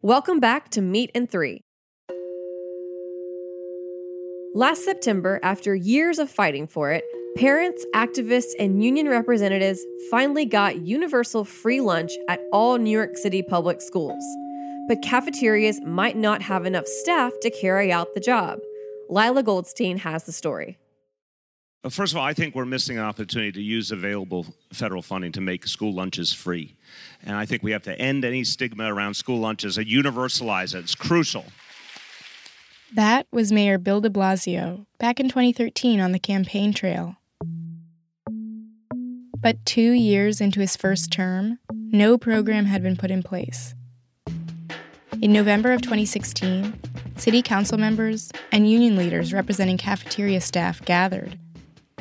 Welcome 0.01 0.39
back 0.39 0.69
to 0.69 0.81
Meat 0.81 1.11
and 1.13 1.29
Three. 1.29 1.65
Last 4.55 4.83
September, 4.83 5.39
after 5.43 5.75
years 5.75 6.17
of 6.17 6.27
fighting 6.27 6.65
for 6.65 6.91
it, 6.91 7.05
parents, 7.37 7.85
activists, 7.93 8.53
and 8.57 8.83
union 8.83 9.07
representatives 9.07 9.79
finally 10.09 10.43
got 10.43 10.81
universal 10.81 11.45
free 11.45 11.81
lunch 11.81 12.11
at 12.27 12.41
all 12.51 12.79
New 12.79 12.89
York 12.89 13.15
City 13.15 13.43
public 13.43 13.79
schools. 13.79 14.23
But 14.87 15.03
cafeterias 15.03 15.81
might 15.81 16.17
not 16.17 16.41
have 16.41 16.65
enough 16.65 16.87
staff 16.87 17.31
to 17.41 17.51
carry 17.51 17.91
out 17.91 18.15
the 18.15 18.19
job. 18.19 18.57
Lila 19.07 19.43
Goldstein 19.43 19.97
has 19.99 20.23
the 20.23 20.31
story. 20.31 20.79
First 21.87 22.13
of 22.13 22.17
all, 22.17 22.25
I 22.25 22.33
think 22.33 22.55
we're 22.55 22.65
missing 22.65 22.97
an 22.97 23.03
opportunity 23.03 23.51
to 23.51 23.61
use 23.61 23.91
available 23.91 24.47
federal 24.73 25.03
funding 25.03 25.31
to 25.33 25.41
make 25.41 25.67
school 25.67 25.93
lunches 25.93 26.33
free. 26.33 26.75
And 27.23 27.35
I 27.35 27.45
think 27.45 27.61
we 27.61 27.71
have 27.71 27.83
to 27.83 27.97
end 28.01 28.25
any 28.25 28.43
stigma 28.43 28.91
around 28.91 29.13
school 29.13 29.39
lunches 29.39 29.77
and 29.77 29.85
universalize 29.85 30.73
it. 30.73 30.79
It's 30.79 30.95
crucial. 30.95 31.45
That 32.95 33.27
was 33.31 33.51
Mayor 33.51 33.77
Bill 33.77 34.01
de 34.01 34.09
Blasio 34.09 34.87
back 34.97 35.19
in 35.19 35.29
2013 35.29 35.99
on 35.99 36.11
the 36.11 36.17
campaign 36.17 36.73
trail. 36.73 37.17
But 39.37 39.63
two 39.63 39.91
years 39.91 40.41
into 40.41 40.59
his 40.59 40.75
first 40.75 41.11
term, 41.11 41.59
no 41.71 42.17
program 42.17 42.65
had 42.65 42.81
been 42.81 42.97
put 42.97 43.11
in 43.11 43.21
place. 43.21 43.75
In 45.21 45.31
November 45.31 45.71
of 45.71 45.83
2016, 45.83 46.79
city 47.15 47.43
council 47.43 47.77
members 47.77 48.31
and 48.51 48.69
union 48.69 48.95
leaders 48.95 49.33
representing 49.33 49.77
cafeteria 49.77 50.41
staff 50.41 50.83
gathered. 50.83 51.37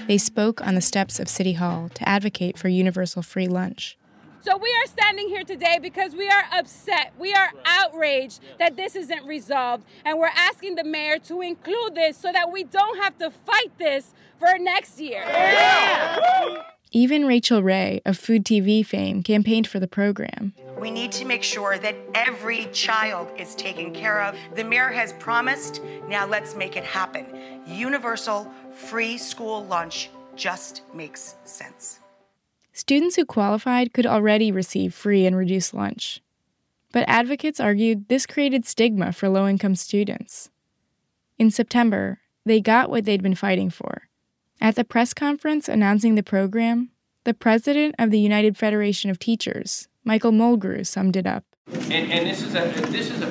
They 0.07 0.16
spoke 0.16 0.66
on 0.66 0.75
the 0.75 0.80
steps 0.80 1.21
of 1.21 1.28
City 1.28 1.52
Hall 1.52 1.90
to 1.90 2.09
advocate 2.09 2.57
for 2.57 2.68
universal 2.68 3.21
free 3.21 3.47
lunch. 3.47 3.99
So 4.40 4.57
we 4.57 4.68
are 4.83 4.87
standing 4.87 5.28
here 5.28 5.42
today 5.42 5.78
because 5.83 6.14
we 6.14 6.28
are 6.28 6.45
upset. 6.52 7.12
We 7.18 7.33
are 7.35 7.50
outraged 7.64 8.40
that 8.59 8.76
this 8.76 8.95
isn't 8.95 9.26
resolved. 9.26 9.85
And 10.04 10.18
we're 10.18 10.28
asking 10.28 10.76
the 10.76 10.85
mayor 10.85 11.18
to 11.21 11.40
include 11.40 11.97
this 11.97 12.16
so 12.16 12.30
that 12.33 12.52
we 12.52 12.64
don't 12.64 12.99
have 13.02 13.18
to 13.18 13.30
fight 13.30 13.76
this 13.78 14.14
for 14.38 14.59
next 14.59 15.00
year. 15.00 15.23
Yeah. 15.26 16.62
Even 16.92 17.26
Rachael 17.26 17.62
Ray 17.62 18.00
of 18.07 18.16
Food 18.16 18.45
TV 18.45 18.87
fame 18.87 19.23
campaigned 19.23 19.66
for 19.66 19.78
the 19.80 19.88
program. 19.88 20.54
We 20.78 20.90
need 20.90 21.12
to 21.12 21.25
make 21.25 21.42
sure 21.42 21.76
that 21.76 21.97
every 22.14 22.66
child 22.73 23.28
is 23.37 23.54
taken 23.57 23.92
care 23.92 24.23
of. 24.23 24.37
The 24.54 24.64
mayor 24.64 24.88
has 24.88 25.12
promised, 25.14 25.83
now 26.09 26.26
let's 26.26 26.54
make 26.54 26.76
it 26.76 26.85
happen. 26.85 27.26
Universal 27.66 28.50
free 28.73 29.18
school 29.18 29.66
lunch 29.66 30.11
just 30.37 30.83
makes 30.95 31.35
sense. 31.45 32.00
Students 32.78 33.16
who 33.16 33.25
qualified 33.25 33.92
could 33.92 34.06
already 34.06 34.52
receive 34.52 34.94
free 34.94 35.26
and 35.26 35.37
reduced 35.37 35.75
lunch. 35.75 36.23
But 36.92 37.08
advocates 37.08 37.58
argued 37.58 38.06
this 38.06 38.25
created 38.25 38.64
stigma 38.64 39.11
for 39.11 39.28
low 39.28 39.49
income 39.49 39.75
students. 39.75 40.49
In 41.40 41.50
September, 41.50 42.20
they 42.47 42.61
got 42.61 42.88
what 42.88 43.04
they'd 43.04 43.20
been 43.20 43.35
fighting 43.35 43.68
for. 43.68 44.02
At 44.61 44.76
the 44.76 44.85
press 44.85 45.12
conference 45.12 45.68
announcing 45.68 46.14
the 46.14 46.23
program, 46.23 46.90
the 47.25 47.35
president 47.35 47.97
of 47.99 48.12
the 48.12 48.20
United 48.20 48.56
Federation 48.56 49.11
of 49.11 49.18
Teachers, 49.18 49.88
Michael 50.04 50.30
Mulgrew, 50.30 50.87
summed 50.87 51.16
it 51.16 51.26
up. 51.26 51.42
And, 51.66 52.12
and 52.12 52.28
this 52.28 52.42
is 52.42 52.54
a 52.54 52.68
this 52.92 53.11
is 53.11 53.23
a 53.23 53.30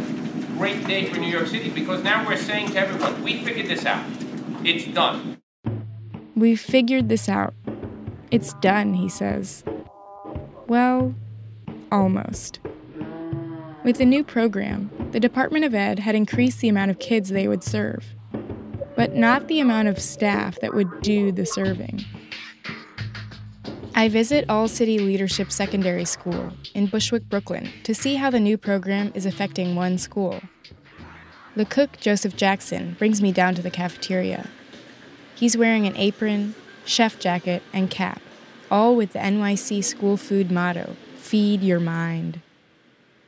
great 0.58 0.86
day 0.86 1.06
for 1.06 1.22
New 1.22 1.32
York 1.32 1.48
City 1.48 1.70
because 1.70 2.04
now 2.04 2.28
we're 2.28 2.36
saying 2.36 2.72
to 2.72 2.80
everyone, 2.80 3.24
we 3.24 3.42
figured 3.46 3.68
this 3.68 3.86
out. 3.86 4.06
It's 4.66 4.84
done. 4.88 5.38
We've 6.36 6.60
figured 6.60 7.08
this 7.08 7.30
out. 7.30 7.54
It's 8.32 8.54
done, 8.56 8.94
he 8.94 9.10
says. 9.10 9.64
Well, 10.68 11.16
almost. 11.92 12.60
With 13.84 13.98
the 13.98 14.06
new 14.06 14.24
program, 14.24 14.92
the 15.12 15.20
Department 15.20 15.64
of 15.64 15.74
Ed 15.74 16.00
had 16.00 16.14
increased 16.14 16.60
the 16.60 16.68
amount 16.68 16.92
of 16.92 17.00
kids 17.00 17.30
they 17.30 17.48
would 17.48 17.64
serve, 17.64 18.04
but 18.96 19.16
not 19.16 19.48
the 19.48 19.62
amount 19.62 19.88
of 19.88 20.00
staff 20.00 20.60
that 20.60 20.74
would 20.74 21.02
do 21.02 21.32
the 21.32 21.46
serving. 21.46 22.04
I 23.96 24.10
visit 24.10 24.46
All 24.50 24.68
City 24.68 25.00
Leadership 25.00 25.52
Secondary 25.52 26.06
School 26.06 26.52
in 26.76 26.88
Bushwick, 26.88 27.30
Brooklyn, 27.30 27.70
to 27.84 27.96
see 27.96 28.16
how 28.16 28.30
the 28.30 28.40
new 28.40 28.58
program 28.58 29.12
is 29.16 29.26
affecting 29.26 29.76
one 29.76 29.98
school. 29.98 30.42
The 31.56 31.66
cook, 31.66 31.98
Joseph 32.00 32.36
Jackson, 32.36 32.96
brings 33.00 33.22
me 33.22 33.32
down 33.32 33.56
to 33.56 33.62
the 33.62 33.72
cafeteria. 33.72 34.50
He's 35.34 35.58
wearing 35.58 35.88
an 35.88 35.98
apron, 35.98 36.54
chef 36.88 37.20
jacket, 37.20 37.62
and 37.74 37.90
cap, 37.90 38.22
all 38.72 38.96
with 38.96 39.14
the 39.14 39.20
NYC 39.20 39.84
school 39.84 40.18
food 40.18 40.52
motto 40.52 40.96
Feed 41.18 41.62
Your 41.62 41.80
Mind. 41.80 42.42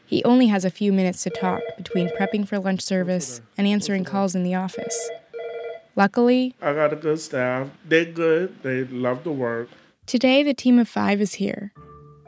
He 0.05 0.23
only 0.23 0.47
has 0.47 0.65
a 0.65 0.71
few 0.71 0.91
minutes 0.91 1.21
to 1.23 1.29
talk 1.29 1.61
between 1.77 2.09
prepping 2.09 2.47
for 2.47 2.57
lunch 2.57 2.81
service 2.81 3.41
and 3.57 3.67
answering 3.67 4.05
calls 4.05 4.33
in 4.33 4.43
the 4.43 4.55
office. 4.55 5.09
Luckily, 5.95 6.55
I 6.61 6.73
got 6.73 6.93
a 6.93 6.95
good 6.95 7.19
staff. 7.19 7.69
They're 7.85 8.05
good, 8.05 8.63
they 8.63 8.85
love 8.85 9.23
the 9.23 9.31
work. 9.31 9.69
Today, 10.05 10.41
the 10.41 10.53
team 10.53 10.79
of 10.79 10.87
five 10.87 11.21
is 11.21 11.35
here, 11.35 11.73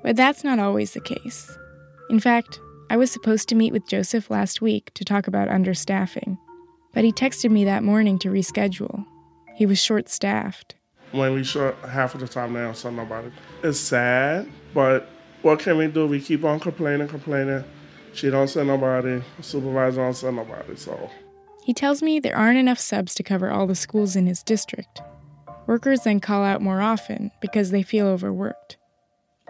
but 0.04 0.16
that's 0.16 0.44
not 0.44 0.60
always 0.60 0.94
the 0.94 1.02
case. 1.02 1.58
In 2.10 2.20
fact, 2.20 2.60
I 2.90 2.98
was 2.98 3.10
supposed 3.10 3.48
to 3.50 3.56
meet 3.56 3.72
with 3.72 3.88
Joseph 3.88 4.30
last 4.30 4.62
week 4.62 4.94
to 4.96 5.06
talk 5.06 5.26
about 5.26 5.48
understaffing, 5.48 6.38
but 6.94 7.06
he 7.06 7.14
texted 7.14 7.50
me 7.50 7.64
that 7.64 7.84
morning 7.84 8.20
to 8.20 8.30
reschedule. 8.30 9.06
He 9.56 9.66
was 9.66 9.82
short 9.82 10.10
staffed. 10.10 10.76
When 11.12 11.34
we 11.34 11.44
short 11.44 11.76
half 11.80 12.16
of 12.16 12.22
the 12.22 12.28
time, 12.28 12.54
they 12.54 12.62
don't 12.62 12.76
send 12.76 12.96
nobody. 12.96 13.32
It's 13.64 13.80
sad, 13.80 14.50
but 14.74 15.10
what 15.42 15.60
can 15.60 15.78
we 15.78 15.88
do? 15.88 16.08
We 16.08 16.22
keep 16.22 16.44
on 16.44 16.60
complaining, 16.60 17.08
complaining. 17.08 17.64
She 18.14 18.30
don't 18.30 18.48
send 18.48 18.68
nobody. 18.68 19.22
Supervisor 19.42 20.02
don't 20.02 20.14
send 20.14 20.38
nobody. 20.38 20.76
So 20.76 21.10
he 21.64 21.74
tells 21.74 22.02
me 22.02 22.20
there 22.20 22.36
aren't 22.36 22.58
enough 22.58 22.80
subs 22.80 23.14
to 23.16 23.24
cover 23.24 23.50
all 23.50 23.68
the 23.68 23.76
schools 23.76 24.16
in 24.16 24.26
his 24.26 24.44
district. 24.44 25.02
Workers 25.68 26.02
then 26.02 26.20
call 26.20 26.44
out 26.44 26.62
more 26.62 26.82
often 26.82 27.32
because 27.42 27.72
they 27.72 27.84
feel 27.84 28.08
overworked. 28.08 28.78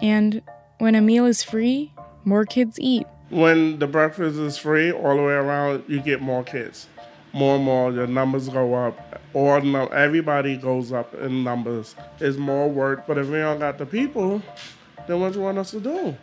And 0.01 0.41
when 0.79 0.95
a 0.95 1.01
meal 1.01 1.25
is 1.25 1.43
free, 1.43 1.93
more 2.25 2.45
kids 2.45 2.79
eat. 2.79 3.07
When 3.29 3.79
the 3.79 3.87
breakfast 3.87 4.37
is 4.37 4.57
free 4.57 4.91
all 4.91 5.15
the 5.15 5.23
way 5.23 5.33
around, 5.33 5.85
you 5.87 6.01
get 6.01 6.21
more 6.21 6.43
kids. 6.43 6.87
More 7.33 7.55
and 7.55 7.63
more, 7.63 7.91
your 7.91 8.07
numbers 8.07 8.49
go 8.49 8.73
up. 8.73 9.21
Or 9.33 9.57
everybody 9.93 10.57
goes 10.57 10.91
up 10.91 11.13
in 11.13 11.43
numbers. 11.43 11.95
It's 12.19 12.37
more 12.37 12.69
work, 12.69 13.07
but 13.07 13.17
if 13.17 13.27
we 13.27 13.37
don't 13.37 13.59
got 13.59 13.77
the 13.77 13.85
people, 13.85 14.41
then 15.07 15.19
what 15.21 15.33
do 15.33 15.39
you 15.39 15.45
want 15.45 15.57
us 15.57 15.71
to 15.71 15.79
do? 15.79 16.17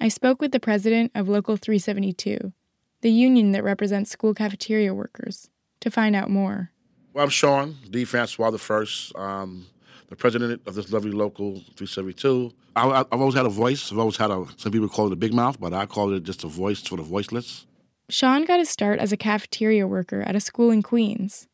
I 0.00 0.08
spoke 0.08 0.40
with 0.42 0.52
the 0.52 0.60
president 0.60 1.12
of 1.14 1.28
Local 1.28 1.56
372, 1.56 2.52
the 3.00 3.10
union 3.10 3.52
that 3.52 3.64
represents 3.64 4.10
school 4.10 4.34
cafeteria 4.34 4.92
workers, 4.92 5.48
to 5.80 5.90
find 5.90 6.14
out 6.14 6.28
more. 6.28 6.70
Well, 7.14 7.24
I'm 7.24 7.30
Shaun 7.30 7.76
D. 7.88 8.04
Francois 8.04 8.50
the 8.50 8.58
first, 8.58 9.16
um, 9.16 9.66
the 10.08 10.16
president 10.16 10.60
of 10.66 10.74
this 10.74 10.92
lovely 10.92 11.12
local 11.12 11.54
372. 11.76 12.52
I, 12.74 12.98
have 12.98 13.06
always 13.10 13.34
had 13.34 13.46
a 13.46 13.50
voice. 13.50 13.90
I've 13.90 13.98
always 13.98 14.18
had 14.18 14.30
a. 14.30 14.44
Some 14.58 14.72
people 14.72 14.88
call 14.88 15.06
it 15.06 15.12
a 15.12 15.16
big 15.16 15.32
mouth, 15.32 15.58
but 15.58 15.72
I 15.72 15.86
call 15.86 16.12
it 16.12 16.24
just 16.24 16.44
a 16.44 16.48
voice 16.48 16.82
for 16.82 16.96
the 16.96 17.02
voiceless. 17.02 17.64
Shaun 18.08 18.44
got 18.44 18.60
his 18.60 18.68
start 18.68 19.00
as 19.00 19.10
a 19.10 19.16
cafeteria 19.16 19.86
worker 19.86 20.22
at 20.22 20.36
a 20.36 20.40
school 20.40 20.70
in 20.70 20.82
Queens, 20.82 21.48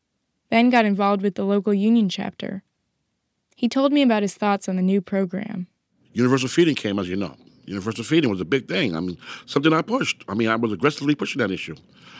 then 0.51 0.69
got 0.69 0.85
involved 0.85 1.23
with 1.23 1.33
the 1.33 1.43
local 1.43 1.73
union 1.73 2.09
chapter. 2.09 2.61
He 3.55 3.67
told 3.67 3.91
me 3.91 4.03
about 4.03 4.21
his 4.21 4.35
thoughts 4.35 4.69
on 4.69 4.75
the 4.75 4.83
new 4.83 5.01
program. 5.01 5.67
Universal 6.13 6.49
feeding 6.49 6.75
came, 6.75 6.99
as 6.99 7.09
you 7.09 7.15
know. 7.15 7.35
Universal 7.65 8.03
feeding 8.03 8.29
was 8.29 8.41
a 8.41 8.45
big 8.45 8.67
thing. 8.67 8.95
I 8.95 8.99
mean, 8.99 9.17
something 9.47 9.73
I 9.73 9.81
pushed. 9.81 10.23
I 10.27 10.35
mean, 10.35 10.47
I 10.47 10.55
was 10.55 10.71
aggressively 10.71 11.15
pushing 11.15 11.39
that 11.39 11.49
issue 11.49 11.75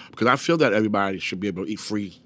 because 0.10 0.28
I 0.28 0.36
feel 0.36 0.58
that 0.58 0.74
everybody 0.74 1.20
should 1.20 1.40
be 1.40 1.48
able 1.48 1.66
to 1.66 1.72
eat 1.72 1.80
free 1.80 2.20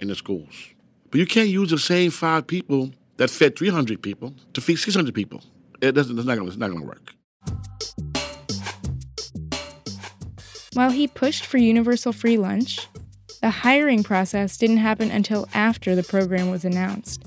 in 0.00 0.08
the 0.08 0.16
schools. 0.16 0.70
But 1.10 1.20
you 1.20 1.26
can't 1.26 1.48
use 1.48 1.70
the 1.70 1.78
same 1.78 2.10
five 2.10 2.48
people 2.48 2.90
that 3.18 3.30
fed 3.30 3.56
300 3.56 4.02
people 4.02 4.34
to 4.54 4.60
feed 4.60 4.76
600 4.76 5.14
people. 5.14 5.42
It 5.80 5.92
doesn't, 5.92 6.18
it's 6.18 6.26
not 6.26 6.36
going 6.36 6.80
to 6.80 6.86
work. 6.86 7.14
While 10.74 10.90
he 10.90 11.06
pushed 11.06 11.46
for 11.46 11.58
universal 11.58 12.12
free 12.12 12.36
lunch, 12.36 12.88
the 13.40 13.50
hiring 13.50 14.02
process 14.02 14.56
didn't 14.56 14.78
happen 14.78 15.10
until 15.10 15.48
after 15.54 15.94
the 15.94 16.02
program 16.02 16.50
was 16.50 16.64
announced. 16.64 17.24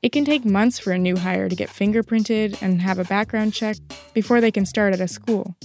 It 0.00 0.12
can 0.12 0.24
take 0.24 0.44
months 0.44 0.78
for 0.78 0.92
a 0.92 0.98
new 0.98 1.16
hire 1.16 1.48
to 1.48 1.56
get 1.56 1.70
fingerprinted 1.70 2.62
and 2.62 2.80
have 2.80 3.00
a 3.00 3.04
background 3.04 3.52
check 3.52 3.76
before 4.14 4.40
they 4.40 4.52
can 4.52 4.64
start 4.64 4.94
at 4.94 5.00
a 5.00 5.08
school. 5.08 5.56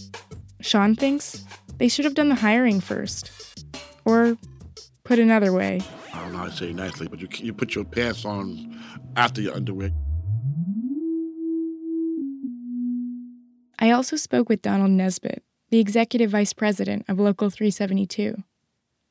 Shaun 0.60 0.96
thinks 0.96 1.46
they 1.78 1.88
should 1.88 2.06
have 2.06 2.16
done 2.16 2.30
the 2.30 2.36
hiring 2.36 2.82
first. 2.82 3.32
Or, 4.06 4.36
put 5.04 5.20
another 5.20 5.54
way, 5.54 5.82
I 6.14 6.22
don't 6.22 6.32
know 6.32 6.40
how 6.40 6.46
to 6.46 6.52
say 6.52 6.72
it 6.72 6.76
nicely, 6.76 7.08
but 7.08 7.20
you 7.22 7.28
you 7.34 7.54
put 7.54 7.76
your 7.76 7.86
pants 7.86 8.26
on 8.26 8.80
after 9.16 9.40
your 9.40 9.54
underwear. 9.54 9.92
I 13.80 13.92
also 13.92 14.16
spoke 14.16 14.50
with 14.50 14.62
Donald 14.62 14.92
Nesbitt, 14.92 15.44
the 15.74 15.80
executive 15.80 16.30
vice 16.30 16.54
president 16.54 17.04
of 17.08 17.20
Local 17.20 17.50
372. 17.50 18.44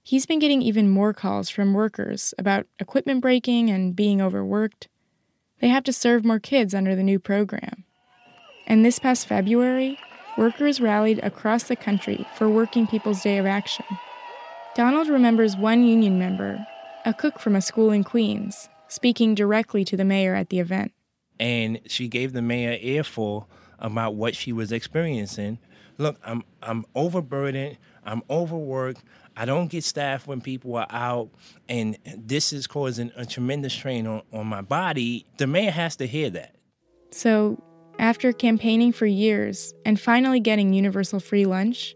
He's 0.05 0.27
been 0.27 0.39
getting 0.39 0.63
even 0.63 0.89
more 0.89 1.13
calls 1.13 1.51
from 1.51 1.75
workers 1.75 2.35
about 2.39 2.69
equipment 2.79 3.21
breaking 3.21 3.69
and 3.69 3.97
being 3.97 4.23
overworked. 4.23 4.87
They 5.59 5.67
have 5.67 5.83
to 5.83 5.93
serve 5.93 6.25
more 6.25 6.39
kids 6.39 6.73
under 6.73 6.95
the 6.95 7.03
new 7.03 7.19
program. 7.19 7.83
And 8.65 8.85
this 8.85 9.01
past 9.01 9.27
February, 9.27 9.99
workers 10.39 10.81
rallied 10.81 11.19
across 11.25 11.65
the 11.65 11.75
country 11.75 12.25
for 12.37 12.49
Working 12.49 12.87
People's 12.87 13.23
Day 13.23 13.39
of 13.39 13.47
Action. 13.47 13.87
Donald 14.77 15.09
remembers 15.09 15.57
one 15.57 15.83
union 15.83 16.17
member, 16.17 16.65
a 17.05 17.13
cook 17.13 17.41
from 17.41 17.57
a 17.57 17.61
school 17.61 17.91
in 17.91 18.05
Queens, 18.05 18.69
speaking 18.87 19.35
directly 19.35 19.85
to 19.85 19.97
the 19.97 20.05
mayor 20.05 20.37
at 20.37 20.51
the 20.51 20.61
event. 20.61 20.93
and 21.41 21.81
she 21.87 22.07
gave 22.07 22.33
the 22.33 22.41
mayor 22.41 22.79
earful 22.81 23.49
about 23.83 24.15
what 24.15 24.35
she 24.35 24.53
was 24.53 24.73
experiencing. 24.73 25.59
Look, 25.99 26.17
I'm 26.25 26.43
I'm 26.63 26.87
overburdened. 26.95 27.77
I'm 28.05 28.23
overworked. 28.31 29.03
I 29.37 29.45
don't 29.45 29.69
get 29.69 29.85
staff 29.85 30.27
when 30.27 30.41
people 30.41 30.77
are 30.77 30.87
out, 30.91 31.31
and 31.69 31.99
this 32.17 32.53
is 32.53 32.67
causing 32.67 33.13
a 33.17 33.25
tremendous 33.27 33.73
strain 33.73 34.07
on, 34.07 34.23
on 34.33 34.47
my 34.47 34.63
body. 34.63 35.27
The 35.39 35.47
mayor 35.47 35.71
has 35.71 35.97
to 35.97 36.07
hear 36.07 36.31
that. 36.31 36.55
So, 37.11 37.63
after 37.99 38.33
campaigning 38.33 38.93
for 38.93 39.07
years 39.07 39.75
and 39.85 39.99
finally 40.01 40.41
getting 40.41 40.73
universal 40.73 41.21
free 41.21 41.47
lunch, 41.47 41.95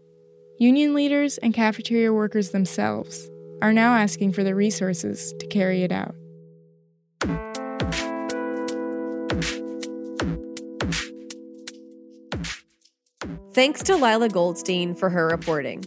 union 0.57 0.93
leaders 0.93 1.37
and 1.39 1.53
cafeteria 1.53 2.13
workers 2.13 2.51
themselves 2.51 3.29
are 3.61 3.73
now 3.73 3.95
asking 3.95 4.33
for 4.33 4.43
the 4.43 4.55
resources 4.55 5.33
to 5.39 5.47
carry 5.47 5.83
it 5.83 5.91
out. 5.91 6.15
Thanks 13.57 13.81
to 13.83 13.95
Lila 13.95 14.29
Goldstein 14.29 14.93
for 14.93 15.09
her 15.09 15.27
reporting. 15.29 15.83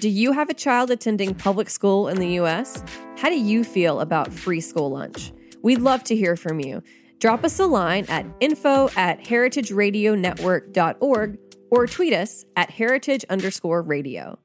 Do 0.00 0.08
you 0.10 0.32
have 0.32 0.50
a 0.50 0.54
child 0.54 0.90
attending 0.90 1.34
public 1.34 1.70
school 1.70 2.08
in 2.08 2.18
the 2.18 2.34
US? 2.40 2.84
How 3.16 3.30
do 3.30 3.40
you 3.40 3.64
feel 3.64 4.00
about 4.00 4.34
free 4.34 4.60
school 4.60 4.90
lunch? 4.90 5.32
We'd 5.62 5.80
love 5.80 6.04
to 6.04 6.14
hear 6.14 6.36
from 6.36 6.60
you. 6.60 6.82
Drop 7.20 7.42
us 7.42 7.58
a 7.58 7.64
line 7.64 8.04
at 8.10 8.26
info 8.40 8.90
at 8.96 9.24
heritageradionetwork.org 9.24 11.38
or 11.70 11.86
tweet 11.86 12.12
us 12.12 12.44
at 12.54 12.70
heritage 12.70 13.24
underscore 13.30 13.80
radio. 13.80 14.38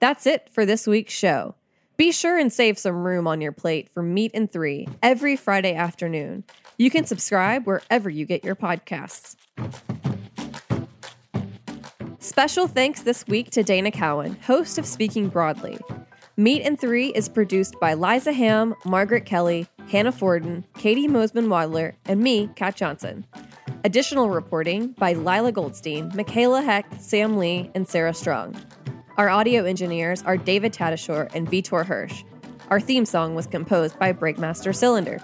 That's 0.00 0.26
it 0.26 0.48
for 0.50 0.66
this 0.66 0.84
week's 0.84 1.14
show. 1.14 1.54
Be 1.96 2.10
sure 2.10 2.36
and 2.36 2.52
save 2.52 2.76
some 2.76 3.06
room 3.06 3.28
on 3.28 3.40
your 3.40 3.52
plate 3.52 3.88
for 3.94 4.02
Meat 4.02 4.32
and 4.34 4.50
Three 4.50 4.88
every 5.00 5.36
Friday 5.36 5.76
afternoon. 5.76 6.42
You 6.76 6.90
can 6.90 7.06
subscribe 7.06 7.68
wherever 7.68 8.10
you 8.10 8.26
get 8.26 8.44
your 8.44 8.56
podcasts. 8.56 9.36
Special 12.34 12.66
thanks 12.66 13.02
this 13.02 13.24
week 13.28 13.50
to 13.50 13.62
Dana 13.62 13.92
Cowan, 13.92 14.36
host 14.42 14.76
of 14.76 14.86
Speaking 14.86 15.28
Broadly. 15.28 15.78
Meat 16.36 16.62
and 16.62 16.76
Three 16.76 17.10
is 17.10 17.28
produced 17.28 17.78
by 17.78 17.94
Liza 17.94 18.32
Ham, 18.32 18.74
Margaret 18.84 19.24
Kelly, 19.24 19.68
Hannah 19.88 20.10
Forden, 20.10 20.64
Katie 20.76 21.06
Mosman 21.06 21.46
Wadler, 21.46 21.92
and 22.06 22.20
me, 22.20 22.50
Kat 22.56 22.74
Johnson. 22.74 23.24
Additional 23.84 24.30
reporting 24.30 24.88
by 24.98 25.12
Lila 25.12 25.52
Goldstein, 25.52 26.10
Michaela 26.16 26.60
Heck, 26.60 26.86
Sam 26.98 27.36
Lee, 27.36 27.70
and 27.72 27.86
Sarah 27.86 28.12
Strong. 28.12 28.56
Our 29.16 29.28
audio 29.28 29.62
engineers 29.62 30.20
are 30.24 30.36
David 30.36 30.72
Tatasciore 30.72 31.32
and 31.36 31.48
Vitor 31.48 31.86
Hirsch. 31.86 32.24
Our 32.68 32.80
theme 32.80 33.04
song 33.04 33.36
was 33.36 33.46
composed 33.46 33.96
by 34.00 34.12
Breakmaster 34.12 34.74
Cylinder. 34.74 35.20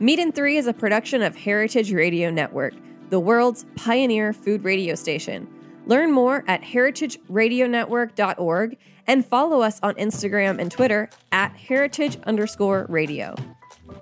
Meat 0.00 0.18
and 0.18 0.34
Three 0.34 0.56
is 0.56 0.66
a 0.66 0.74
production 0.74 1.22
of 1.22 1.36
Heritage 1.36 1.92
Radio 1.92 2.32
Network, 2.32 2.74
the 3.10 3.20
world's 3.20 3.64
pioneer 3.76 4.32
food 4.32 4.64
radio 4.64 4.96
station. 4.96 5.46
Learn 5.90 6.12
more 6.12 6.44
at 6.46 6.62
heritageradionetwork.org 6.62 8.78
and 9.08 9.26
follow 9.26 9.60
us 9.60 9.80
on 9.82 9.94
Instagram 9.94 10.60
and 10.60 10.70
Twitter 10.70 11.10
at 11.32 11.56
heritage 11.56 12.16
underscore 12.22 12.86
radio. 12.88 13.34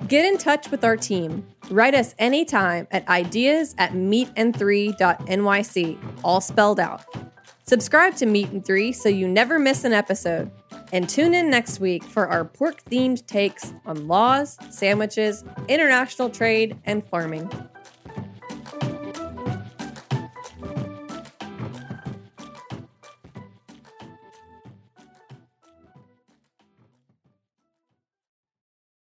Get 0.06 0.26
in 0.26 0.36
touch 0.36 0.70
with 0.70 0.84
our 0.84 0.98
team. 0.98 1.46
Write 1.70 1.94
us 1.94 2.14
anytime 2.18 2.86
at 2.90 3.08
ideas 3.08 3.74
at 3.78 3.92
meatand3.nyc, 3.92 5.98
all 6.22 6.42
spelled 6.42 6.78
out. 6.78 7.06
Subscribe 7.62 8.14
to 8.16 8.26
Meat 8.26 8.50
and 8.50 8.62
Three 8.62 8.92
so 8.92 9.08
you 9.08 9.26
never 9.26 9.58
miss 9.58 9.84
an 9.84 9.94
episode. 9.94 10.50
And 10.92 11.08
tune 11.08 11.32
in 11.32 11.48
next 11.48 11.80
week 11.80 12.04
for 12.04 12.28
our 12.28 12.44
pork 12.44 12.84
themed 12.84 13.26
takes 13.26 13.72
on 13.86 14.06
laws, 14.06 14.58
sandwiches, 14.68 15.42
international 15.68 16.28
trade, 16.28 16.76
and 16.84 17.02
farming. 17.08 17.50